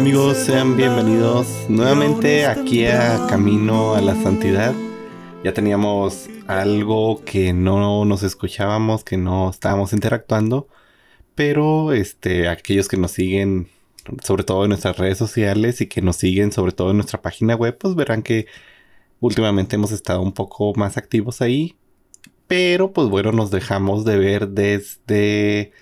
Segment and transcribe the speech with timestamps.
[0.00, 0.38] amigos?
[0.38, 4.74] Sean bienvenidos nuevamente aquí a Camino a la Santidad.
[5.44, 10.68] Ya teníamos algo que no nos escuchábamos, que no estábamos interactuando,
[11.34, 13.68] pero este, aquellos que nos siguen
[14.24, 17.54] sobre todo en nuestras redes sociales y que nos siguen sobre todo en nuestra página
[17.54, 18.46] web, pues verán que
[19.20, 21.76] últimamente hemos estado un poco más activos ahí.
[22.46, 25.72] Pero pues bueno, nos dejamos de ver desde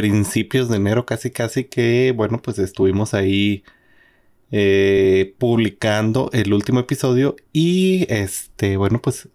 [0.00, 3.64] principios de enero casi casi que bueno pues estuvimos ahí
[4.52, 9.28] eh, publicando el último episodio y este bueno pues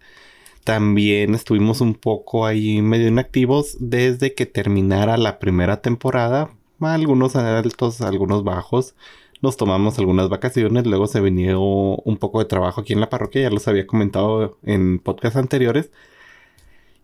[0.64, 6.50] también estuvimos un poco ahí medio inactivos desde que terminara la primera temporada
[6.92, 8.94] algunos altos, algunos bajos.
[9.42, 13.42] Nos tomamos algunas vacaciones, luego se vino un poco de trabajo aquí en la parroquia,
[13.42, 15.90] ya los había comentado en podcasts anteriores.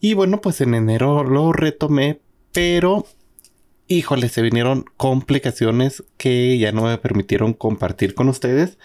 [0.00, 2.20] Y bueno, pues en enero lo retomé,
[2.52, 3.04] pero
[3.90, 8.78] híjole, se vinieron complicaciones que ya no me permitieron compartir con ustedes.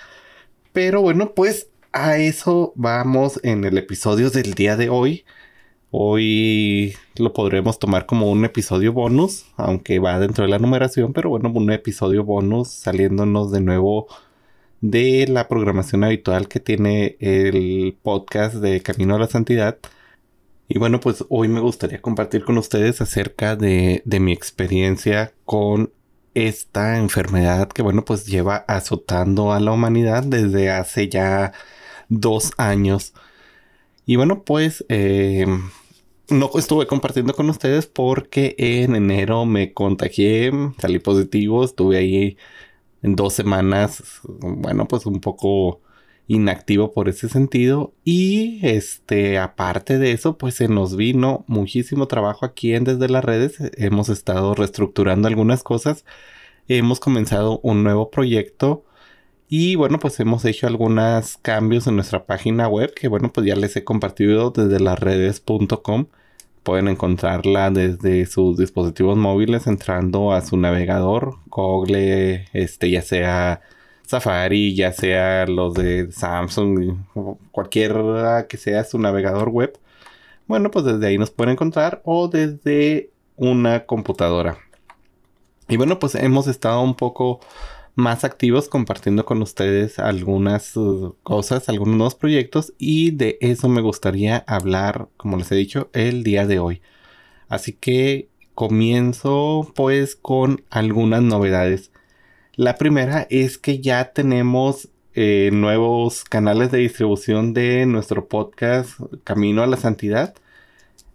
[0.73, 5.23] Pero bueno, pues a eso vamos en el episodio del día de hoy.
[5.91, 11.29] Hoy lo podremos tomar como un episodio bonus, aunque va dentro de la numeración, pero
[11.29, 14.07] bueno, un episodio bonus saliéndonos de nuevo
[14.81, 19.77] de la programación habitual que tiene el podcast de Camino a la Santidad.
[20.67, 25.91] Y bueno, pues hoy me gustaría compartir con ustedes acerca de, de mi experiencia con
[26.33, 31.53] esta enfermedad que bueno, pues lleva azotando a la humanidad desde hace ya
[32.09, 33.13] dos años.
[34.05, 35.47] Y bueno, pues eh,
[36.29, 42.37] no estuve compartiendo con ustedes porque en enero me contagié, salí positivo, estuve ahí
[43.01, 45.81] en dos semanas, bueno, pues un poco
[46.27, 52.45] inactivo por ese sentido y este aparte de eso pues se nos vino muchísimo trabajo
[52.45, 56.03] aquí en desde las redes hemos estado reestructurando algunas cosas
[56.67, 58.85] hemos comenzado un nuevo proyecto
[59.47, 63.55] y bueno, pues hemos hecho algunos cambios en nuestra página web que bueno, pues ya
[63.55, 66.07] les he compartido desde las redes.com.
[66.63, 73.61] Pueden encontrarla desde sus dispositivos móviles entrando a su navegador, Google, este, ya sea
[74.07, 76.97] Safari, ya sea los de Samsung,
[77.51, 79.77] cualquiera que sea su navegador web.
[80.47, 84.57] Bueno, pues desde ahí nos pueden encontrar o desde una computadora.
[85.67, 87.39] Y bueno, pues hemos estado un poco
[87.95, 93.81] más activos compartiendo con ustedes algunas uh, cosas, algunos nuevos proyectos y de eso me
[93.81, 96.81] gustaría hablar, como les he dicho, el día de hoy.
[97.47, 101.91] Así que comienzo pues con algunas novedades.
[102.57, 108.91] La primera es que ya tenemos eh, nuevos canales de distribución de nuestro podcast
[109.25, 110.35] Camino a la Santidad.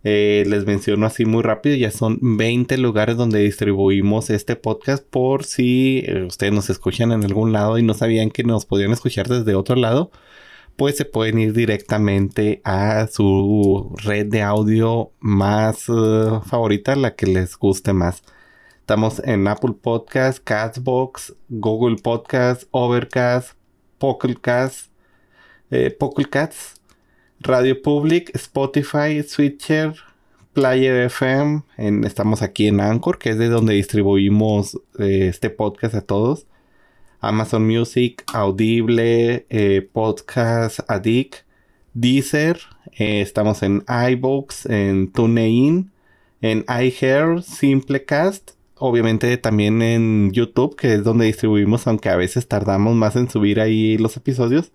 [0.04, 5.44] Eh, les menciono así muy rápido, ya son 20 lugares donde distribuimos este podcast por
[5.44, 9.28] si eh, ustedes nos escuchan en algún lado y no sabían que nos podían escuchar
[9.28, 10.10] desde otro lado,
[10.76, 17.56] pues se pueden ir directamente a su red de audio más favorita, la que les
[17.56, 18.22] guste más.
[18.90, 23.52] Estamos en Apple Podcast, Castbox, Google Podcast, Overcast,
[23.98, 24.90] Pocketcast,
[25.70, 25.96] eh,
[27.38, 29.94] Radio Public, Spotify, Switcher,
[30.54, 31.62] Player FM.
[32.04, 36.48] estamos aquí en Anchor, que es de donde distribuimos eh, este podcast a todos.
[37.20, 41.44] Amazon Music, Audible, eh, Podcast Addict,
[41.94, 42.58] Deezer.
[42.98, 45.92] Eh, estamos en iBooks, en TuneIn,
[46.40, 48.58] en iHear, Simplecast.
[48.82, 53.60] Obviamente también en YouTube, que es donde distribuimos, aunque a veces tardamos más en subir
[53.60, 54.72] ahí los episodios.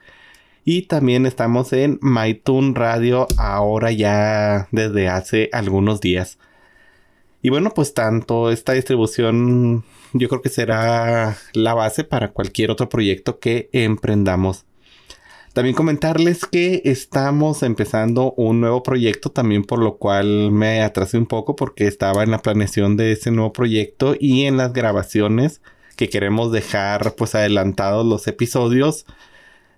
[0.63, 6.37] Y también estamos en MyTune Radio ahora ya desde hace algunos días.
[7.41, 9.83] Y bueno, pues tanto esta distribución
[10.13, 14.65] yo creo que será la base para cualquier otro proyecto que emprendamos.
[15.55, 21.27] También comentarles que estamos empezando un nuevo proyecto, también por lo cual me atrasé un
[21.27, 25.61] poco porque estaba en la planeación de ese nuevo proyecto y en las grabaciones
[25.95, 29.05] que queremos dejar pues adelantados los episodios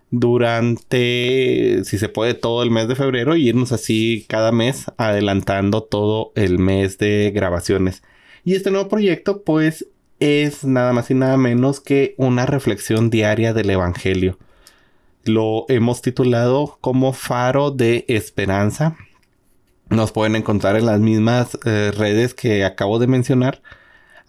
[0.10, 5.84] durante, si se puede, todo el mes de febrero y irnos así cada mes adelantando
[5.84, 8.02] todo el mes de grabaciones.
[8.44, 9.86] Y este nuevo proyecto pues
[10.20, 14.40] es nada más y nada menos que una reflexión diaria del Evangelio.
[15.28, 18.98] Lo hemos titulado como Faro de Esperanza.
[19.90, 23.62] Nos pueden encontrar en las mismas eh, redes que acabo de mencionar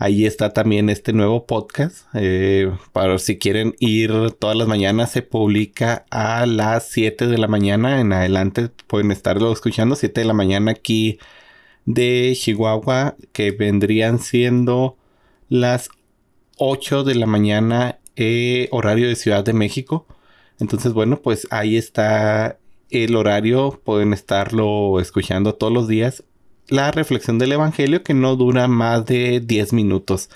[0.01, 2.07] Ahí está también este nuevo podcast.
[2.15, 7.49] Eh, para si quieren ir todas las mañanas, se publica a las 7 de la
[7.49, 8.01] mañana.
[8.01, 9.97] En adelante pueden estarlo escuchando.
[9.97, 11.19] 7 de la mañana aquí
[11.85, 14.97] de Chihuahua, que vendrían siendo
[15.49, 15.89] las
[16.59, 20.07] 8 de la mañana, eh, horario de Ciudad de México.
[20.61, 22.59] Entonces, bueno, pues ahí está
[22.91, 23.81] el horario.
[23.85, 26.25] Pueden estarlo escuchando todos los días
[26.69, 30.29] la reflexión del Evangelio que no dura más de 10 minutos.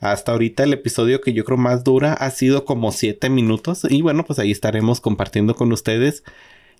[0.00, 4.00] Hasta ahorita el episodio que yo creo más dura ha sido como 7 minutos y
[4.00, 6.24] bueno pues ahí estaremos compartiendo con ustedes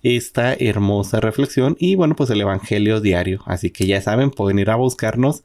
[0.02, 3.42] esta hermosa reflexión y bueno pues el Evangelio diario.
[3.44, 5.44] Así que ya saben pueden ir a buscarnos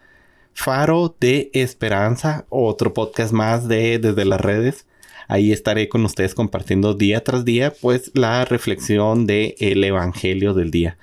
[0.54, 4.88] Faro de Esperanza, otro podcast más de desde las redes.
[5.28, 10.72] Ahí estaré con ustedes compartiendo día tras día pues la reflexión del el Evangelio del
[10.72, 10.98] día.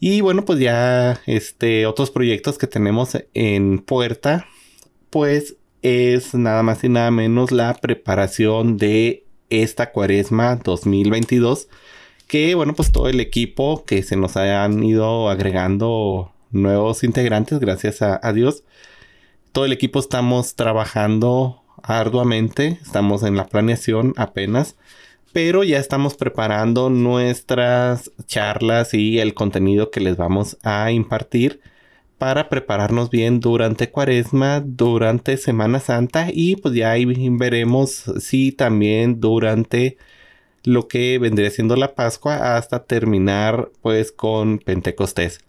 [0.00, 4.46] Y bueno, pues ya este otros proyectos que tenemos en puerta,
[5.10, 11.68] pues es nada más y nada menos la preparación de esta Cuaresma 2022,
[12.28, 18.00] que bueno, pues todo el equipo que se nos hayan ido agregando nuevos integrantes, gracias
[18.02, 18.62] a Dios.
[19.52, 24.76] Todo el equipo estamos trabajando arduamente, estamos en la planeación apenas
[25.32, 31.60] pero ya estamos preparando nuestras charlas y el contenido que les vamos a impartir
[32.18, 39.20] para prepararnos bien durante cuaresma, durante Semana Santa y pues ya ahí veremos si también
[39.20, 39.96] durante
[40.64, 45.40] lo que vendría siendo la Pascua hasta terminar pues con Pentecostés.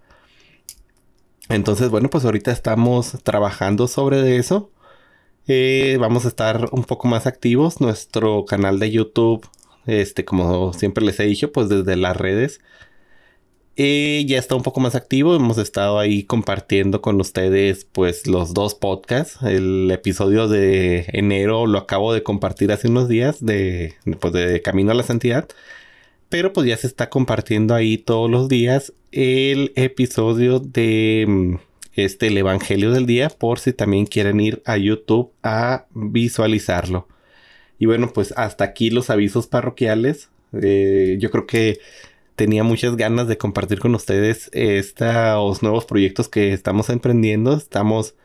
[1.47, 4.71] Entonces bueno pues ahorita estamos trabajando sobre eso.
[5.51, 7.81] Eh, vamos a estar un poco más activos.
[7.81, 9.49] Nuestro canal de YouTube
[9.87, 12.61] este, como siempre les he dicho, pues desde las redes.
[13.75, 15.35] Y ya está un poco más activo.
[15.35, 19.41] Hemos estado ahí compartiendo con ustedes, pues, los dos podcasts.
[19.41, 24.91] El episodio de enero lo acabo de compartir hace unos días de, pues, de Camino
[24.91, 25.47] a la Santidad.
[26.29, 31.55] Pero pues ya se está compartiendo ahí todos los días el episodio de mm,
[31.93, 37.07] este, el Evangelio del Día, por si también quieren ir a YouTube a visualizarlo.
[37.77, 40.29] Y bueno, pues hasta aquí los avisos parroquiales.
[40.53, 41.79] Eh, yo creo que
[42.35, 47.55] tenía muchas ganas de compartir con ustedes estos nuevos proyectos que estamos emprendiendo.
[47.55, 48.15] Estamos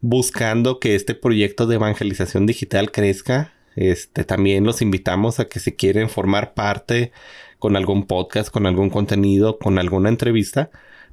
[0.00, 3.52] buscando que este proyecto de evangelización digital crezca.
[3.76, 7.12] Este, también los invitamos a que si quieren formar parte
[7.58, 10.70] con algún podcast, con algún contenido, con alguna entrevista,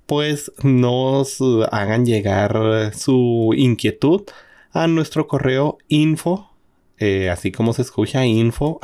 [0.09, 1.39] pues nos
[1.71, 4.23] hagan llegar su inquietud
[4.73, 6.49] a nuestro correo info
[6.99, 8.79] eh, así como se escucha, info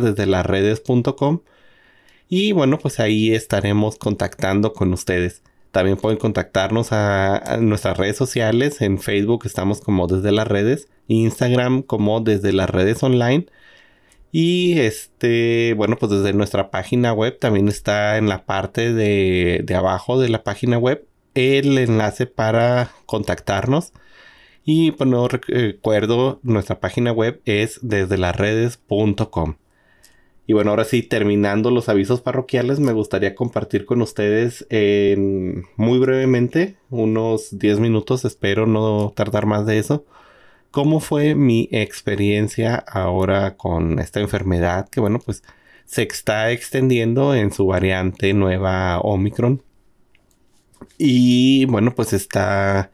[0.00, 1.40] desde las redes.com.
[2.28, 5.42] Y bueno, pues ahí estaremos contactando con ustedes.
[5.72, 8.80] También pueden contactarnos a, nuestras redes sociales.
[8.80, 10.88] En Facebook estamos como desde las redes.
[11.08, 13.46] Instagram como desde las redes online.
[14.32, 19.74] Y este, bueno, pues desde nuestra página web también está en la parte de, de
[19.74, 23.92] abajo de la página web el enlace para contactarnos.
[24.64, 29.56] Y pues no recuerdo, nuestra página web es desde las redes.com.
[30.48, 35.98] Y bueno, ahora sí, terminando los avisos parroquiales, me gustaría compartir con ustedes en, muy
[35.98, 40.04] brevemente, unos 10 minutos, espero no tardar más de eso,
[40.76, 45.42] cómo fue mi experiencia ahora con esta enfermedad que bueno, pues
[45.86, 49.62] se está extendiendo en su variante nueva Omicron.
[50.98, 52.90] Y bueno, pues está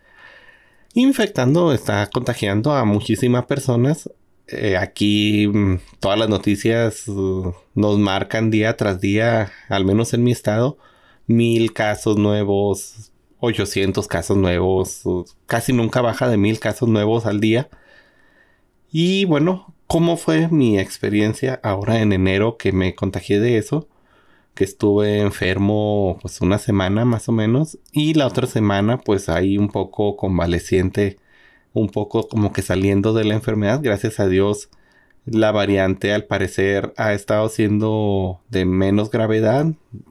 [0.95, 4.09] infectando, está contagiando a muchísimas personas.
[4.47, 10.23] Eh, aquí mm, todas las noticias uh, nos marcan día tras día, al menos en
[10.23, 10.79] mi estado,
[11.27, 13.12] mil casos nuevos,
[13.43, 15.03] 800 casos nuevos,
[15.47, 17.69] casi nunca baja de mil casos nuevos al día.
[18.93, 23.89] Y bueno, ¿cómo fue mi experiencia ahora en enero que me contagié de eso?
[24.55, 29.57] que estuve enfermo pues una semana más o menos y la otra semana pues ahí
[29.59, 31.19] un poco convaleciente,
[31.73, 34.69] un poco como que saliendo de la enfermedad, gracias a Dios
[35.25, 39.67] la variante al parecer ha estado siendo de menos gravedad,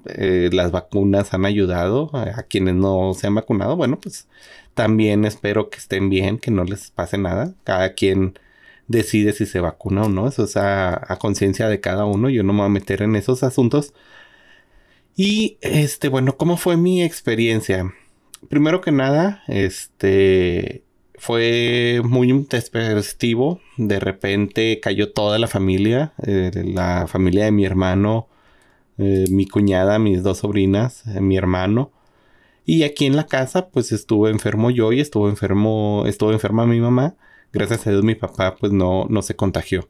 [0.05, 4.27] eh, las vacunas han ayudado a quienes no se han vacunado, bueno pues
[4.73, 8.39] también espero que estén bien, que no les pase nada, cada quien
[8.87, 12.43] decide si se vacuna o no, eso es a, a conciencia de cada uno, yo
[12.43, 13.93] no me voy a meter en esos asuntos,
[15.15, 17.93] y este, bueno, ¿cómo fue mi experiencia?
[18.49, 20.83] Primero que nada, este
[21.21, 23.61] fue muy intempestivo.
[23.77, 28.27] De repente cayó toda la familia, eh, la familia de mi hermano,
[28.97, 31.91] eh, mi cuñada, mis dos sobrinas, eh, mi hermano.
[32.65, 36.79] Y aquí en la casa, pues estuve enfermo yo y estuvo enfermo, estuvo enferma mi
[36.79, 37.15] mamá.
[37.53, 39.87] Gracias a Dios mi papá pues no, no se contagió.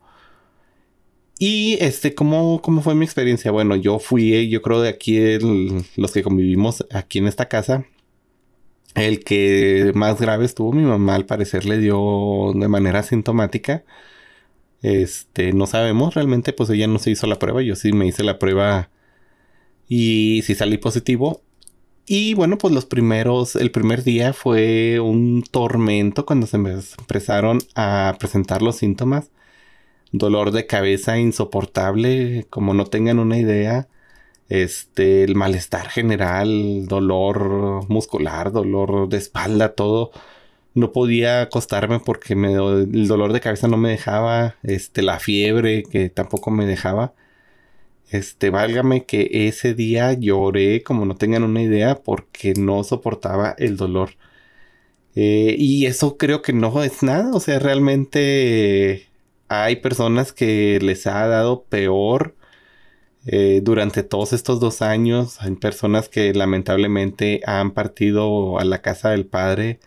[1.39, 3.51] Y este, ¿cómo, ¿cómo fue mi experiencia?
[3.51, 5.17] Bueno, yo fui, yo creo de aquí,
[5.95, 7.85] los que convivimos aquí en esta casa,
[8.95, 13.83] el que más grave estuvo mi mamá, al parecer le dio de manera sintomática.
[14.81, 18.23] Este, no sabemos realmente, pues ella no se hizo la prueba, yo sí me hice
[18.23, 18.89] la prueba
[19.87, 21.43] y sí salí positivo.
[22.05, 28.15] Y bueno, pues los primeros, el primer día fue un tormento cuando se empezaron a
[28.19, 29.31] presentar los síntomas.
[30.11, 33.87] Dolor de cabeza insoportable, como no tengan una idea.
[34.51, 40.11] Este, el malestar general, dolor muscular, dolor de espalda, todo.
[40.73, 44.57] No podía acostarme porque me, el dolor de cabeza no me dejaba.
[44.63, 47.13] Este, la fiebre que tampoco me dejaba.
[48.09, 53.77] Este, válgame que ese día lloré, como no tengan una idea, porque no soportaba el
[53.77, 54.11] dolor.
[55.15, 59.07] Eh, y eso creo que no es nada, o sea, realmente
[59.49, 62.35] hay personas que les ha dado peor
[63.25, 65.41] eh, durante todos estos dos años.
[65.41, 69.79] Hay personas que lamentablemente han partido a la casa del padre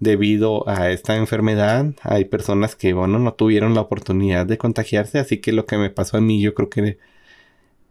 [0.00, 1.94] debido a esta enfermedad.
[2.02, 5.90] Hay personas que, bueno, no tuvieron la oportunidad de contagiarse, así que lo que me
[5.90, 6.98] pasó a mí yo creo que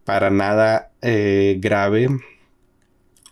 [0.04, 2.08] para nada eh, grave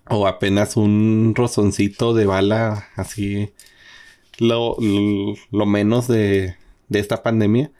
[0.09, 3.53] o apenas un rozoncito de bala así
[4.39, 4.77] lo,
[5.51, 6.57] lo, menos de,
[6.89, 7.73] de, esta pandemia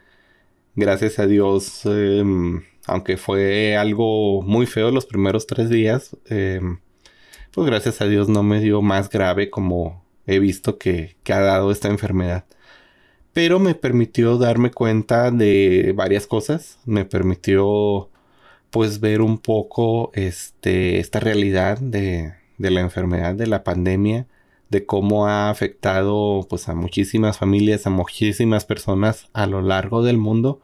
[0.75, 6.79] gracias a Dios em, aunque fue algo muy feo los primeros tres días em,
[7.51, 11.39] pues gracias a Dios no me dio más grave como he visto que, que ha
[11.39, 12.45] dado esta enfermedad.
[13.33, 16.79] Pero me permitió darme cuenta de varias cosas.
[16.85, 18.09] Me permitió
[18.69, 24.27] pues ver un poco este, esta realidad de, de, la enfermedad, de la pandemia,
[24.69, 30.17] de cómo ha afectado pues a muchísimas familias, a muchísimas personas a lo largo del
[30.17, 30.61] mundo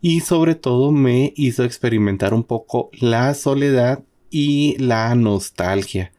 [0.00, 6.12] y sobre todo me hizo experimentar un poco la soledad y la nostalgia.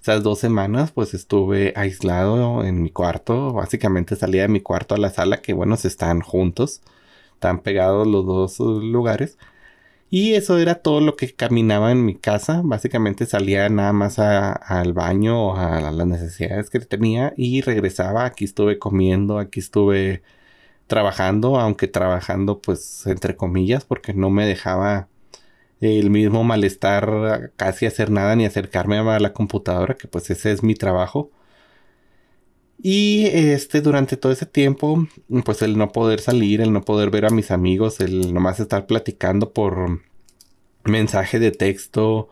[0.00, 4.98] Esas dos semanas pues estuve aislado en mi cuarto, básicamente salía de mi cuarto a
[4.98, 6.82] la sala que bueno, se están juntos,
[7.34, 9.38] están pegados los dos lugares
[10.12, 12.60] y eso era todo lo que caminaba en mi casa.
[12.62, 18.26] Básicamente salía nada más al baño o a, las necesidades que tenía y regresaba.
[18.26, 20.22] Aquí estuve comiendo, aquí estuve
[20.86, 25.08] trabajando, aunque trabajando pues entre comillas porque no me dejaba
[25.80, 30.62] el mismo malestar casi hacer nada ni acercarme a la computadora, que pues ese es
[30.62, 31.30] mi trabajo.
[32.84, 35.06] Y este, durante todo ese tiempo,
[35.44, 38.86] pues el no poder salir, el no poder ver a mis amigos, el nomás estar
[38.86, 40.00] platicando por
[40.84, 42.28] mensaje de texto,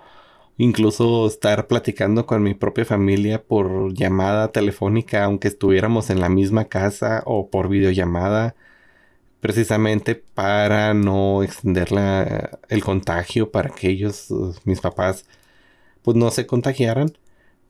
[0.60, 6.66] incluso estar platicando con mi propia familia por llamada telefónica, aunque estuviéramos en la misma
[6.66, 8.54] casa o por videollamada,
[9.40, 11.88] precisamente para no extender
[12.68, 14.28] el contagio, para que ellos,
[14.64, 15.24] mis papás,
[16.02, 17.12] pues no se contagiaran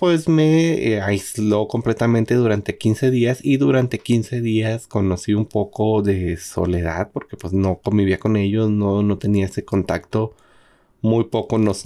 [0.00, 6.00] pues me eh, aisló completamente durante 15 días y durante 15 días conocí un poco
[6.00, 10.34] de soledad porque pues no convivía con ellos, no, no tenía ese contacto,
[11.02, 11.84] muy poco nos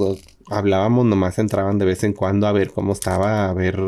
[0.49, 3.79] hablábamos, nomás entraban de vez en cuando a ver cómo estaba, a ver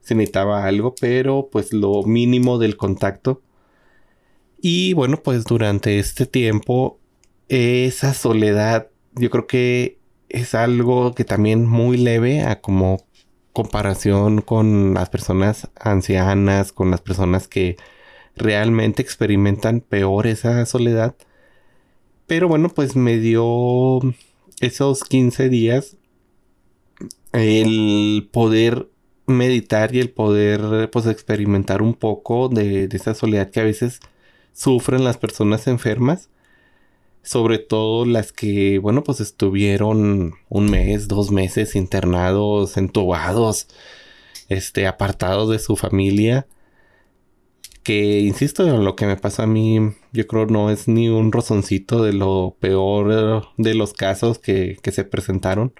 [0.00, 3.42] si necesitaba algo, pero pues lo mínimo del contacto.
[4.60, 6.98] Y bueno, pues durante este tiempo
[7.48, 9.98] esa soledad yo creo que
[10.28, 13.04] es algo que también muy leve a como
[13.52, 17.76] comparación con las personas ancianas, con las personas que
[18.34, 21.14] realmente experimentan peor esa soledad.
[22.26, 24.00] Pero bueno, pues me dio
[24.60, 25.96] esos 15 días
[27.32, 28.88] el poder
[29.26, 34.00] meditar y el poder pues experimentar un poco de, esa soledad que a veces
[34.52, 36.30] sufren las personas enfermas
[37.22, 43.66] sobre todo las que, bueno, pues estuvieron un mes, dos meses internados, entubados,
[44.48, 46.46] este, apartados de su familia.
[47.86, 49.78] Que, insisto, lo que me pasa a mí,
[50.12, 54.90] yo creo no es ni un rozoncito de lo peor de los casos que, que
[54.90, 55.72] se presentaron.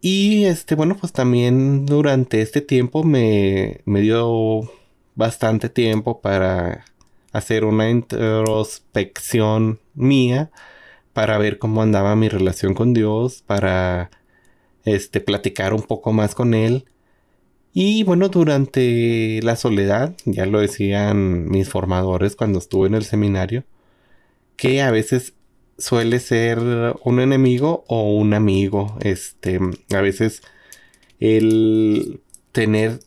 [0.00, 4.70] Y este, bueno, pues también durante este tiempo me, me dio
[5.16, 6.84] bastante tiempo para
[7.32, 10.50] hacer una introspección mía
[11.12, 14.10] para ver cómo andaba mi relación con Dios, para
[14.84, 16.86] este platicar un poco más con él.
[17.74, 23.64] Y bueno, durante la soledad, ya lo decían mis formadores cuando estuve en el seminario,
[24.56, 25.34] que a veces
[25.78, 26.58] suele ser
[27.04, 28.98] un enemigo o un amigo.
[29.00, 29.58] Este,
[29.94, 30.42] a veces
[31.20, 32.20] el
[32.52, 33.00] tener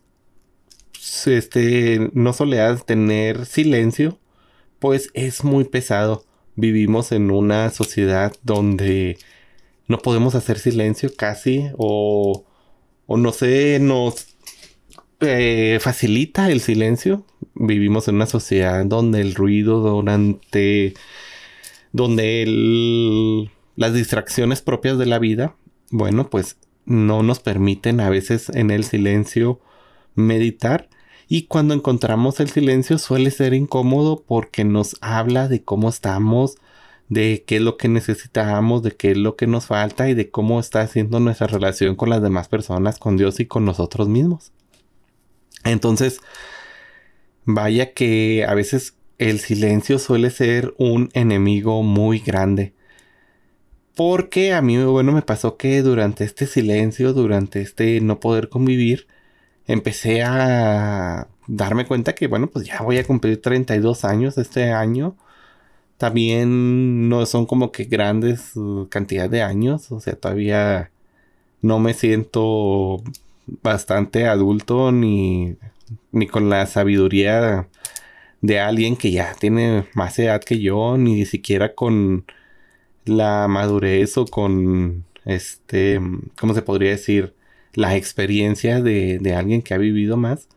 [1.26, 4.20] este no soledad, tener silencio,
[4.80, 6.26] pues es muy pesado.
[6.56, 9.18] Vivimos en una sociedad donde
[9.88, 12.46] no podemos hacer silencio casi o,
[13.08, 14.35] o no sé, nos
[15.22, 17.26] eh, facilita el silencio.
[17.54, 20.94] Vivimos en una sociedad donde el ruido durante
[21.92, 25.56] donde las distracciones propias de la vida,
[25.92, 29.62] bueno, pues no nos permiten a veces en el silencio
[30.14, 30.90] meditar
[31.28, 36.58] y cuando encontramos el silencio suele ser incómodo porque nos habla de cómo estamos,
[37.10, 40.30] de qué es lo que necesitamos, de qué es lo que nos falta y de
[40.30, 44.52] cómo está haciendo nuestra relación con las demás personas, con Dios y con nosotros mismos.
[45.66, 46.22] Entonces,
[47.46, 52.74] vaya que a veces el silencio suele ser un enemigo muy grande.
[53.96, 59.08] Porque a mí, bueno, me pasó que durante este silencio, durante este no poder convivir,
[59.68, 65.16] empecé a darme cuenta que, bueno, pues ya voy a cumplir 32 años este año.
[65.98, 70.92] También no son como que grandes uh, cantidad de años, o sea, todavía
[71.62, 73.04] no me siento
[73.48, 75.56] bastante adulto ni,
[76.12, 77.68] ni con la sabiduría
[78.42, 82.26] de alguien que ya tiene más edad que yo, ni siquiera con
[83.06, 86.00] la madurez o con este,
[86.40, 87.34] ¿cómo se podría decir?
[87.74, 90.48] La experiencia de, de alguien que ha vivido más.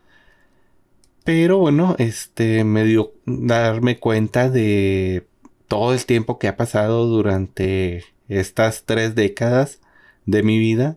[1.25, 5.27] Pero bueno, este me dio darme cuenta de
[5.67, 9.81] todo el tiempo que ha pasado durante estas tres décadas
[10.27, 10.97] de mi vida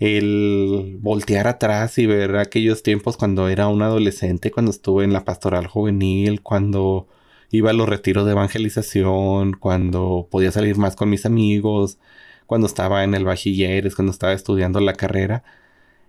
[0.00, 5.24] el voltear atrás y ver aquellos tiempos cuando era un adolescente, cuando estuve en la
[5.24, 7.06] pastoral juvenil, cuando
[7.50, 11.98] iba a los retiros de evangelización, cuando podía salir más con mis amigos,
[12.46, 15.44] cuando estaba en el bachilleres, cuando estaba estudiando la carrera,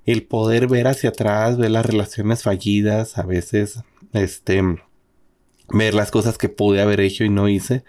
[0.05, 4.61] el poder ver hacia atrás, ver las relaciones fallidas, a veces, este,
[5.69, 7.83] ver las cosas que pude haber hecho y no hice.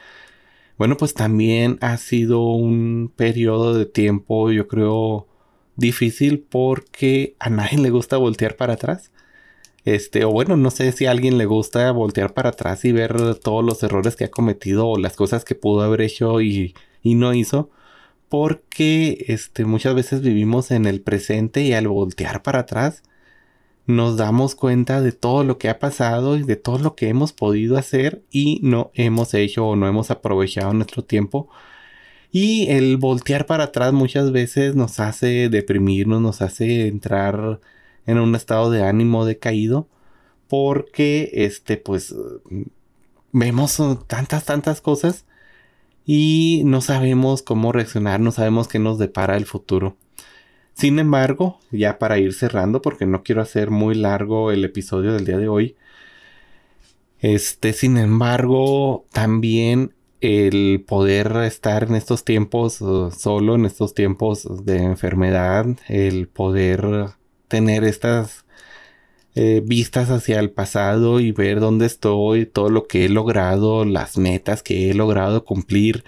[0.79, 5.29] Bueno, pues también ha sido un periodo de tiempo, yo creo,
[5.77, 9.11] difícil porque a nadie le gusta voltear para atrás.
[9.85, 13.35] Este, o bueno, no sé si a alguien le gusta voltear para atrás y ver
[13.37, 17.15] todos los errores que ha cometido o las cosas que pudo haber hecho y, y
[17.15, 17.71] no hizo.
[18.29, 23.03] Porque este, muchas veces vivimos en el presente y al voltear para atrás
[23.87, 27.33] nos damos cuenta de todo lo que ha pasado y de todo lo que hemos
[27.33, 31.49] podido hacer y no hemos hecho o no hemos aprovechado nuestro tiempo
[32.33, 37.61] y el voltear para atrás muchas veces nos hace deprimirnos, nos hace entrar
[38.07, 39.88] en un estado de ánimo decaído.
[40.49, 42.14] Porque, este, pues,
[43.33, 45.27] vemos tantas, tantas cosas
[46.07, 49.97] y no sabemos cómo reaccionar, no sabemos qué nos depara el futuro.
[50.75, 55.27] Sin embargo, ya para ir cerrando, porque no quiero hacer muy largo el episodio del
[55.27, 55.77] día de hoy,
[57.21, 64.65] este, sin embargo, también el poder estar en estos tiempos uh, solo, en estos tiempos
[64.65, 67.09] de enfermedad, el poder
[67.49, 68.47] tener estas
[69.35, 74.17] eh, vistas hacia el pasado y ver dónde estoy, todo lo que he logrado, las
[74.19, 76.05] metas que he logrado cumplir,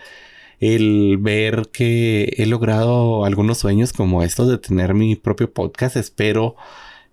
[0.60, 6.56] el ver que he logrado algunos sueños como estos de tener mi propio podcast, espero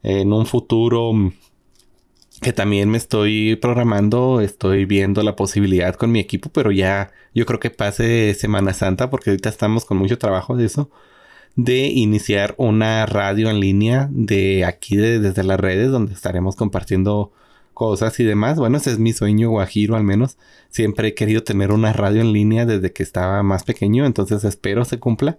[0.04, 1.14] en un futuro
[2.42, 7.46] que también me estoy programando, estoy viendo la posibilidad con mi equipo, pero ya yo
[7.46, 10.90] creo que pase Semana Santa, porque ahorita estamos con mucho trabajo de eso,
[11.56, 17.32] de iniciar una radio en línea de aquí desde las redes, donde estaremos compartiendo
[17.74, 18.58] cosas y demás.
[18.58, 20.38] Bueno, ese es mi sueño guajiro al menos.
[20.70, 24.86] Siempre he querido tener una radio en línea desde que estaba más pequeño, entonces espero
[24.86, 25.38] se cumpla.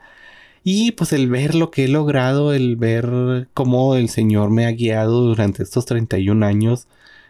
[0.65, 4.73] Y pues el ver lo que he logrado, el ver cómo el Señor me ha
[4.73, 6.87] guiado durante estos 31 años,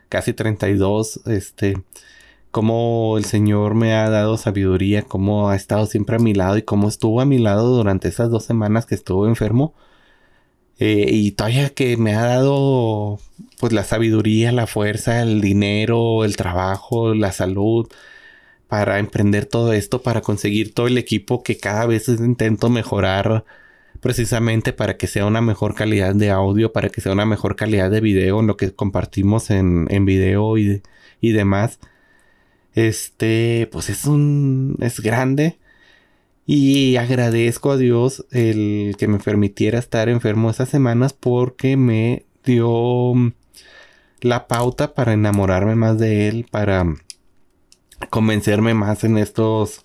[0.08, 1.82] casi 32, este,
[2.50, 6.62] cómo el Señor me ha dado sabiduría, cómo ha estado siempre a mi lado y
[6.62, 9.74] cómo estuvo a mi lado durante esas dos semanas que estuve enfermo.
[10.78, 13.18] Eh, y todavía que me ha dado
[13.60, 17.88] pues la sabiduría, la fuerza, el dinero, el trabajo, la salud,
[18.72, 23.44] para emprender todo esto, para conseguir todo el equipo que cada vez intento mejorar
[24.00, 27.90] precisamente para que sea una mejor calidad de audio, para que sea una mejor calidad
[27.90, 30.80] de video en lo que compartimos en, en video y,
[31.20, 31.80] y demás.
[32.74, 35.58] Este, pues es un, es grande.
[36.46, 43.12] Y agradezco a Dios el que me permitiera estar enfermo esas semanas porque me dio
[44.22, 46.86] la pauta para enamorarme más de él, para
[48.10, 49.84] convencerme más en estos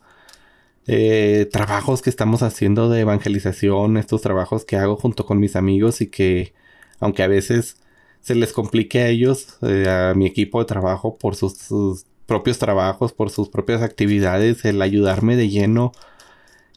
[0.87, 6.01] eh, trabajos que estamos haciendo de evangelización, estos trabajos que hago junto con mis amigos
[6.01, 6.53] y que,
[6.99, 7.77] aunque a veces
[8.21, 12.59] se les complique a ellos, eh, a mi equipo de trabajo por sus, sus, propios
[12.59, 15.93] trabajos, por sus propias actividades, el ayudarme de lleno.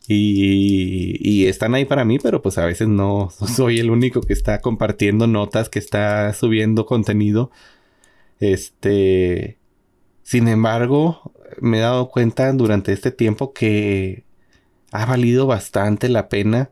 [0.09, 4.33] Y, y, están ahí para mí, pero pues a veces no soy el único que
[4.33, 7.51] está compartiendo notas, que está subiendo contenido.
[8.41, 9.60] Este,
[10.31, 14.25] sin embargo, me he dado cuenta durante este tiempo que
[14.93, 16.71] ha valido bastante la pena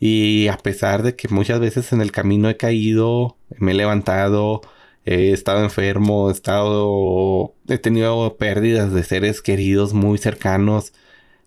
[0.00, 4.62] y a pesar de que muchas veces en el camino he caído, me he levantado,
[5.04, 10.94] he estado enfermo, he estado, he tenido pérdidas de seres queridos muy cercanos,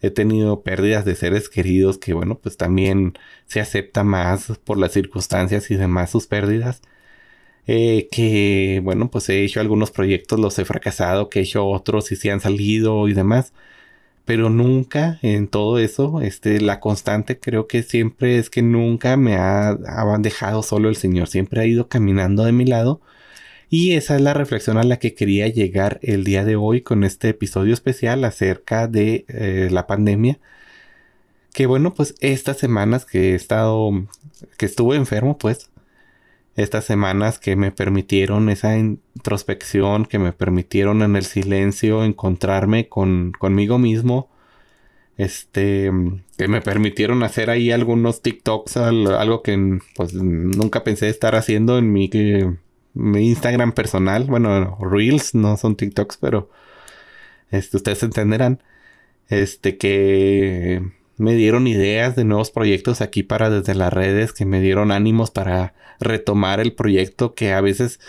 [0.01, 4.91] he tenido pérdidas de seres queridos que bueno, pues también se acepta más por las
[4.91, 6.81] circunstancias y demás sus pérdidas.
[7.67, 12.11] Eh, que bueno, pues he hecho algunos proyectos, los he fracasado, que he hecho otros
[12.11, 13.53] y se han salido y demás.
[14.25, 19.35] Pero nunca en todo eso, este, la constante creo que siempre es que nunca me
[19.35, 23.01] ha, ha dejado solo el Señor, siempre ha ido caminando de mi lado.
[23.69, 27.03] Y esa es la reflexión a la que quería llegar el día de hoy con
[27.03, 30.39] este episodio especial acerca de eh, la pandemia.
[31.53, 33.91] Que bueno, pues estas semanas que he estado,
[34.57, 35.69] que estuve enfermo, pues
[36.55, 43.33] estas semanas que me permitieron esa introspección, que me permitieron en el silencio encontrarme con,
[43.37, 44.29] conmigo mismo,
[45.17, 45.91] este,
[46.37, 51.91] que me permitieron hacer ahí algunos TikToks, algo que pues nunca pensé estar haciendo en
[51.91, 52.09] mi,
[52.93, 56.49] mi Instagram personal, bueno, Reels, no son TikToks, pero
[57.51, 58.61] este, ustedes entenderán,
[59.29, 60.81] este, que
[61.17, 65.31] me dieron ideas de nuevos proyectos aquí para desde las redes, que me dieron ánimos
[65.31, 67.99] para retomar el proyecto que a veces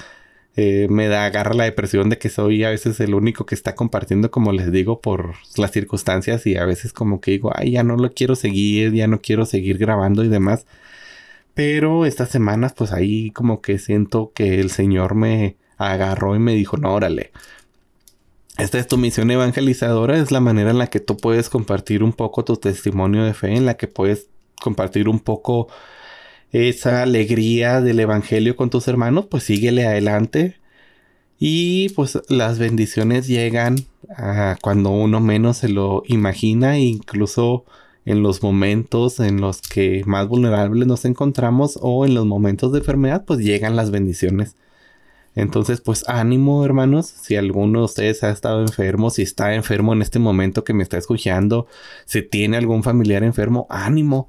[0.57, 3.75] eh, me da agarra la depresión de que soy a veces el único que está
[3.75, 7.83] compartiendo, como les digo, por las circunstancias y a veces como que digo, ay, ya
[7.83, 10.67] no lo quiero seguir, ya no quiero seguir grabando y demás.
[11.55, 16.55] Pero estas semanas, pues ahí como que siento que el Señor me agarró y me
[16.55, 17.33] dijo, no, órale,
[18.59, 22.13] esta es tu misión evangelizadora, es la manera en la que tú puedes compartir un
[22.13, 24.29] poco tu testimonio de fe, en la que puedes
[24.61, 25.69] compartir un poco
[26.53, 30.57] esa alegría del evangelio con tus hermanos, pues síguele adelante.
[31.39, 33.77] Y pues las bendiciones llegan
[34.17, 37.67] a cuando uno menos se lo imagina, incluso
[38.07, 42.79] en los momentos en los que más vulnerables nos encontramos o en los momentos de
[42.79, 44.57] enfermedad, pues llegan las bendiciones.
[45.37, 47.07] Entonces, pues ánimo, hermanos.
[47.07, 50.83] Si alguno de ustedes ha estado enfermo, si está enfermo en este momento que me
[50.83, 51.67] está escuchando,
[52.07, 54.29] si tiene algún familiar enfermo, ánimo.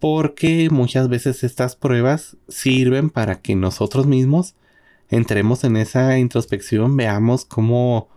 [0.00, 4.56] Porque muchas veces estas pruebas sirven para que nosotros mismos
[5.08, 8.08] entremos en esa introspección, veamos cómo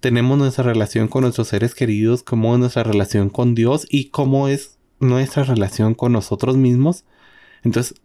[0.00, 4.48] tenemos nuestra relación con nuestros seres queridos, cómo es nuestra relación con Dios y cómo
[4.48, 7.04] es nuestra relación con nosotros mismos.
[7.62, 8.00] Entonces,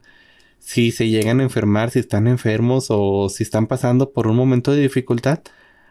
[0.64, 4.72] si se llegan a enfermar, si están enfermos o si están pasando por un momento
[4.72, 5.42] de dificultad,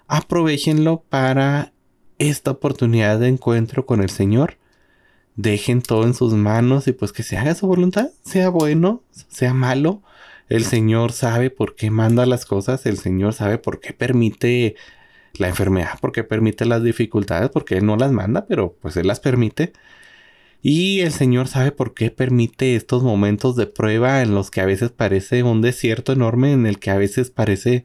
[0.08, 1.74] aprovechenlo para
[2.18, 4.56] esta oportunidad de encuentro con el Señor.
[5.36, 9.52] Dejen todo en sus manos y pues que se haga su voluntad, sea bueno, sea
[9.52, 10.02] malo.
[10.48, 14.74] El Señor sabe por qué manda las cosas, el Señor sabe por qué permite
[15.34, 19.06] la enfermedad, por qué permite las dificultades, porque Él no las manda, pero pues Él
[19.06, 19.74] las permite.
[20.62, 24.66] Y el Señor sabe por qué permite estos momentos de prueba en los que a
[24.66, 27.84] veces parece un desierto enorme, en el que a veces parece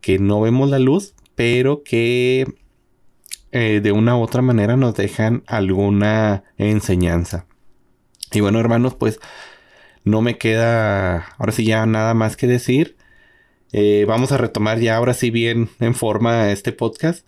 [0.00, 2.46] que no vemos la luz, pero que
[3.50, 7.46] eh, de una u otra manera nos dejan alguna enseñanza.
[8.32, 9.18] Y bueno, hermanos, pues
[10.04, 12.96] no me queda ahora sí ya nada más que decir.
[13.72, 17.26] Eh, vamos a retomar ya ahora sí bien en forma este podcast.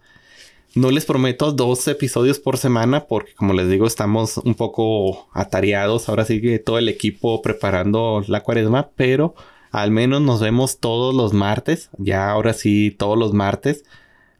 [0.76, 6.10] No les prometo dos episodios por semana porque como les digo estamos un poco atareados.
[6.10, 9.34] Ahora sigue todo el equipo preparando la cuaresma, pero
[9.70, 11.88] al menos nos vemos todos los martes.
[11.96, 13.84] Ya ahora sí todos los martes.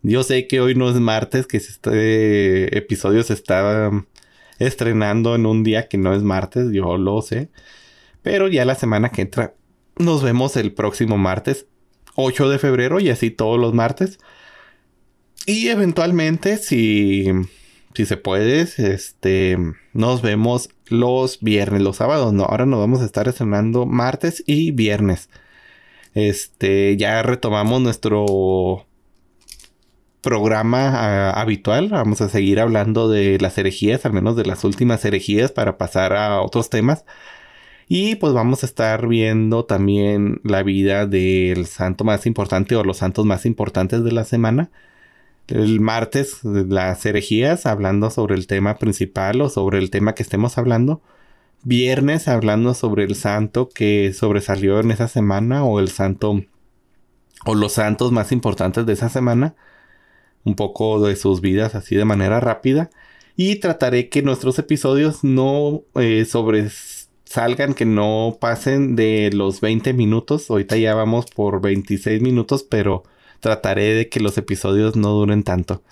[0.02, 3.90] Yo sé que hoy no es martes, que este episodio se está
[4.58, 7.48] estrenando en un día que no es martes, yo lo sé.
[8.20, 9.54] Pero ya la semana que entra
[9.96, 11.64] nos vemos el próximo martes,
[12.14, 14.18] 8 de febrero y así todos los martes.
[15.46, 17.26] Y eventualmente, si,
[17.94, 19.56] si se puede, este,
[19.92, 24.72] nos vemos los viernes, los sábados, no, ahora nos vamos a estar estrenando martes y
[24.72, 25.30] viernes.
[26.14, 28.86] Este, ya retomamos nuestro
[30.20, 31.90] programa ah, habitual.
[31.90, 36.12] Vamos a seguir hablando de las herejías, al menos de las últimas herejías, para pasar
[36.14, 37.04] a otros temas.
[37.88, 42.96] Y pues vamos a estar viendo también la vida del santo más importante o los
[42.98, 44.70] santos más importantes de la semana
[45.48, 50.58] El martes las herejías hablando sobre el tema principal o sobre el tema que estemos
[50.58, 51.02] hablando.
[51.62, 56.42] Viernes hablando sobre el santo que sobresalió en esa semana o el santo
[57.44, 59.54] o los santos más importantes de esa semana.
[60.44, 62.90] Un poco de sus vidas así de manera rápida.
[63.36, 70.50] Y trataré que nuestros episodios no eh, sobresalgan, que no pasen de los 20 minutos.
[70.50, 73.04] Ahorita ya vamos por 26 minutos, pero
[73.40, 75.82] trataré de que los episodios no duren tanto.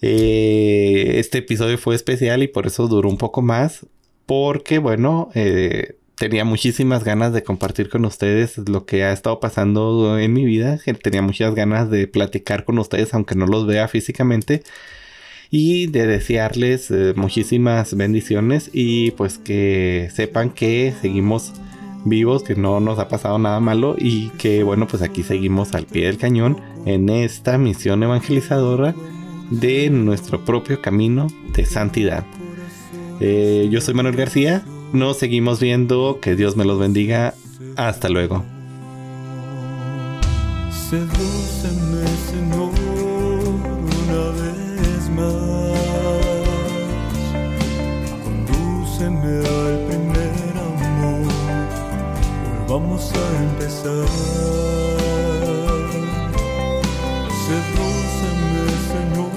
[0.00, 3.86] Eh, este episodio fue especial y por eso duró un poco más.
[4.26, 10.18] Porque, bueno, eh, tenía muchísimas ganas de compartir con ustedes lo que ha estado pasando
[10.18, 10.78] en mi vida.
[11.02, 14.62] Tenía muchas ganas de platicar con ustedes, aunque no los vea físicamente
[15.50, 21.52] y de desearles eh, muchísimas bendiciones y pues que sepan que seguimos
[22.04, 25.86] vivos, que no nos ha pasado nada malo y que bueno pues aquí seguimos al
[25.86, 28.94] pie del cañón en esta misión evangelizadora
[29.50, 32.24] de nuestro propio camino de santidad.
[33.20, 37.34] Eh, yo soy Manuel García, nos seguimos viendo, que Dios me los bendiga,
[37.76, 38.44] hasta luego.
[40.90, 41.88] Condúceme
[52.78, 54.06] volvamos a empezar.
[57.46, 59.32] Sedúceme, Señor,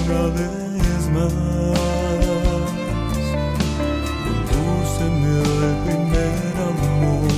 [0.00, 1.32] una vez más.
[4.24, 7.28] Condúceme al primer amor,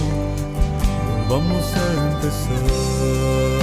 [1.29, 3.58] volvamos a empezar.